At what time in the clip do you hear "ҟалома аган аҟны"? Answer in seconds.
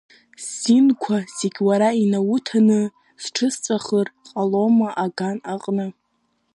4.29-5.85